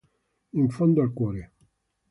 [0.53, 1.51] In fondo al cuore